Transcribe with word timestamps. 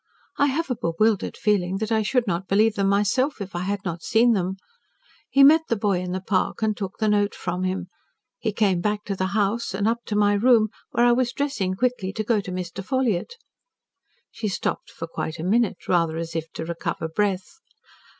I 0.37 0.47
have 0.47 0.71
a 0.71 0.75
bewildered 0.75 1.37
feeling 1.37 1.77
that 1.77 1.91
I 1.91 2.01
should 2.01 2.25
not 2.25 2.47
believe 2.47 2.73
them 2.73 2.89
myself 2.89 3.39
if 3.39 3.55
I 3.55 3.59
had 3.59 3.85
not 3.85 4.01
seen 4.01 4.33
them. 4.33 4.57
He 5.29 5.43
met 5.43 5.67
the 5.69 5.75
boy 5.75 5.99
in 5.99 6.11
the 6.11 6.19
park 6.19 6.63
and 6.63 6.75
took 6.75 6.97
the 6.97 7.07
note 7.07 7.35
from 7.35 7.61
him. 7.61 7.85
He 8.39 8.51
came 8.51 8.81
back 8.81 9.03
to 9.03 9.15
the 9.15 9.27
house 9.37 9.75
and 9.75 9.87
up 9.87 9.99
to 10.05 10.15
my 10.15 10.33
room, 10.33 10.69
where 10.89 11.05
I 11.05 11.11
was 11.11 11.33
dressing 11.33 11.75
quickly 11.75 12.11
to 12.13 12.23
go 12.23 12.41
to 12.41 12.51
Mr. 12.51 12.83
Ffolliott." 12.83 13.35
She 14.31 14.47
stopped 14.47 14.89
for 14.89 15.05
quite 15.05 15.37
a 15.37 15.43
minute, 15.43 15.87
rather 15.87 16.17
as 16.17 16.35
if 16.35 16.51
to 16.53 16.65
recover 16.65 17.07
breath. 17.07 17.59